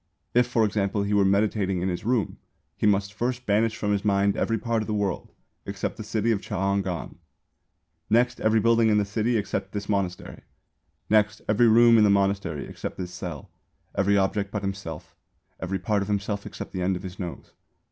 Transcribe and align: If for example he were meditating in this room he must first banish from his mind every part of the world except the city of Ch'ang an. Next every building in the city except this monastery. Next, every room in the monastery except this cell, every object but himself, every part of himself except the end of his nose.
If 0.33 0.47
for 0.47 0.65
example 0.65 1.03
he 1.03 1.13
were 1.13 1.23
meditating 1.23 1.79
in 1.79 1.87
this 1.87 2.03
room 2.03 2.39
he 2.75 2.87
must 2.87 3.13
first 3.13 3.45
banish 3.45 3.75
from 3.77 3.91
his 3.91 4.03
mind 4.03 4.35
every 4.35 4.57
part 4.57 4.81
of 4.81 4.87
the 4.87 4.95
world 4.95 5.31
except 5.63 5.95
the 5.95 6.03
city 6.03 6.31
of 6.31 6.41
Ch'ang 6.41 6.83
an. 6.87 7.19
Next 8.09 8.41
every 8.41 8.59
building 8.59 8.89
in 8.89 8.97
the 8.97 9.05
city 9.05 9.37
except 9.37 9.73
this 9.73 9.87
monastery. 9.87 10.41
Next, 11.07 11.43
every 11.47 11.67
room 11.67 11.99
in 11.99 12.03
the 12.03 12.09
monastery 12.09 12.65
except 12.65 12.97
this 12.97 13.13
cell, 13.13 13.51
every 13.93 14.17
object 14.17 14.49
but 14.49 14.63
himself, 14.63 15.15
every 15.59 15.77
part 15.77 16.01
of 16.01 16.07
himself 16.07 16.47
except 16.47 16.71
the 16.71 16.81
end 16.81 16.95
of 16.95 17.03
his 17.03 17.19
nose. 17.19 17.51